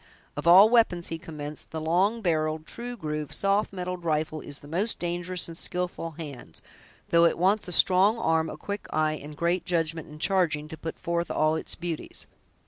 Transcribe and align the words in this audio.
"Of 0.35 0.47
all 0.47 0.67
we'pons," 0.67 1.09
he 1.09 1.19
commenced, 1.19 1.69
"the 1.69 1.79
long 1.79 2.23
barreled, 2.23 2.65
true 2.65 2.97
grooved, 2.97 3.33
soft 3.33 3.71
metaled 3.71 4.03
rifle 4.03 4.41
is 4.41 4.61
the 4.61 4.67
most 4.67 4.97
dangerous 4.97 5.47
in 5.47 5.53
skillful 5.53 6.15
hands, 6.17 6.59
though 7.09 7.25
it 7.25 7.37
wants 7.37 7.67
a 7.67 7.71
strong 7.71 8.17
arm, 8.17 8.49
a 8.49 8.57
quick 8.57 8.87
eye, 8.89 9.19
and 9.21 9.37
great 9.37 9.63
judgment 9.63 10.09
in 10.09 10.17
charging, 10.17 10.67
to 10.69 10.75
put 10.75 10.97
forth 10.97 11.29
all 11.29 11.55
its 11.55 11.75
beauties. 11.75 12.25